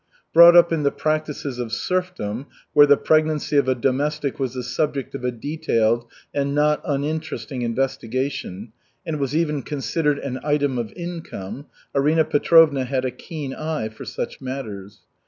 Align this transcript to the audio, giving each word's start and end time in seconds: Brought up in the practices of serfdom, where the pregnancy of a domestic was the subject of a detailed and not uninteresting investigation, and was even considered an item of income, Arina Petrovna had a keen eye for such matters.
Brought 0.33 0.55
up 0.55 0.73
in 0.73 0.81
the 0.81 0.89
practices 0.89 1.59
of 1.59 1.71
serfdom, 1.71 2.47
where 2.73 2.87
the 2.87 2.97
pregnancy 2.97 3.55
of 3.57 3.67
a 3.67 3.75
domestic 3.75 4.39
was 4.39 4.55
the 4.55 4.63
subject 4.63 5.13
of 5.13 5.23
a 5.23 5.29
detailed 5.31 6.07
and 6.33 6.55
not 6.55 6.81
uninteresting 6.83 7.61
investigation, 7.61 8.73
and 9.05 9.19
was 9.19 9.35
even 9.35 9.61
considered 9.61 10.17
an 10.17 10.39
item 10.43 10.79
of 10.79 10.91
income, 10.93 11.67
Arina 11.93 12.25
Petrovna 12.25 12.85
had 12.85 13.05
a 13.05 13.11
keen 13.11 13.53
eye 13.53 13.89
for 13.89 14.03
such 14.03 14.41
matters. 14.41 15.01